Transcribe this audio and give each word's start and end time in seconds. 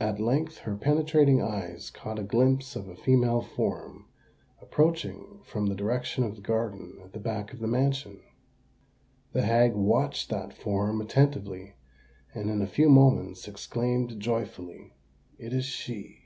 At 0.00 0.18
length 0.18 0.58
her 0.58 0.74
penetrating 0.74 1.40
eyes 1.40 1.88
caught 1.90 2.18
a 2.18 2.24
glimpse 2.24 2.74
of 2.74 2.88
a 2.88 2.96
female 2.96 3.40
form 3.40 4.06
approaching 4.60 5.38
from 5.44 5.66
the 5.66 5.76
direction 5.76 6.24
of 6.24 6.34
the 6.34 6.40
garden 6.40 6.98
at 7.04 7.12
the 7.12 7.20
back 7.20 7.52
of 7.52 7.60
the 7.60 7.68
mansion. 7.68 8.20
The 9.34 9.42
hag 9.42 9.74
watched 9.74 10.30
that 10.30 10.52
form 10.52 11.00
attentively, 11.00 11.76
and 12.34 12.50
in 12.50 12.60
a 12.60 12.66
few 12.66 12.88
moments 12.88 13.46
exclaimed 13.46 14.18
joyfully, 14.18 14.94
"It 15.38 15.52
is 15.52 15.64
she!" 15.66 16.24